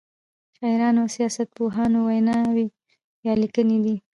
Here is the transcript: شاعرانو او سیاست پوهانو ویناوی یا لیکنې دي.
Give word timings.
شاعرانو 0.57 0.99
او 1.03 1.09
سیاست 1.17 1.47
پوهانو 1.55 1.99
ویناوی 2.09 2.67
یا 3.25 3.33
لیکنې 3.41 3.77
دي. 3.85 3.95